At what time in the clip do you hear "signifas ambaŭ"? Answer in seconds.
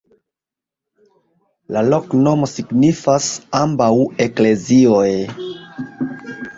2.55-3.93